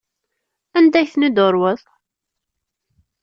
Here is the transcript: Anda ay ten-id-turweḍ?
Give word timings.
Anda 0.77 0.97
ay 0.99 1.07
ten-id-turweḍ? 1.11 1.81